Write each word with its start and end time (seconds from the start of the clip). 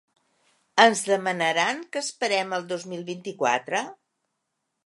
Ens 0.85 1.03
demanaran 1.09 1.83
que 1.93 2.03
esperem 2.05 2.57
el 2.59 2.67
dos 2.73 2.89
mil 2.95 3.07
vint-i-quatre? 3.11 3.87